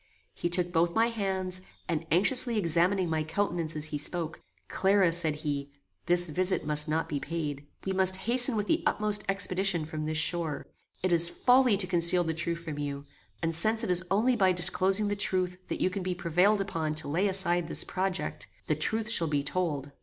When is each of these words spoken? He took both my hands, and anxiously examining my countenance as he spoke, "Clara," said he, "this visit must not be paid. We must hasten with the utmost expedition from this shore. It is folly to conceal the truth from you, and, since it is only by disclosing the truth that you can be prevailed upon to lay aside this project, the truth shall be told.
He 0.33 0.49
took 0.49 0.73
both 0.73 0.95
my 0.95 1.09
hands, 1.09 1.61
and 1.87 2.07
anxiously 2.09 2.57
examining 2.57 3.07
my 3.07 3.21
countenance 3.23 3.75
as 3.75 3.85
he 3.93 3.99
spoke, 3.99 4.41
"Clara," 4.67 5.11
said 5.11 5.35
he, 5.45 5.69
"this 6.07 6.27
visit 6.27 6.65
must 6.65 6.89
not 6.89 7.07
be 7.07 7.19
paid. 7.19 7.67
We 7.85 7.91
must 7.91 8.15
hasten 8.25 8.55
with 8.55 8.65
the 8.65 8.81
utmost 8.87 9.23
expedition 9.29 9.85
from 9.85 10.05
this 10.05 10.17
shore. 10.17 10.65
It 11.03 11.13
is 11.13 11.29
folly 11.29 11.77
to 11.77 11.85
conceal 11.85 12.23
the 12.23 12.33
truth 12.33 12.61
from 12.61 12.79
you, 12.79 13.05
and, 13.43 13.53
since 13.53 13.83
it 13.83 13.91
is 13.91 14.03
only 14.09 14.35
by 14.35 14.53
disclosing 14.53 15.07
the 15.07 15.15
truth 15.15 15.59
that 15.67 15.81
you 15.81 15.91
can 15.91 16.01
be 16.01 16.15
prevailed 16.15 16.61
upon 16.61 16.95
to 16.95 17.07
lay 17.07 17.27
aside 17.27 17.67
this 17.67 17.83
project, 17.83 18.47
the 18.65 18.75
truth 18.75 19.07
shall 19.07 19.27
be 19.27 19.43
told. 19.43 19.91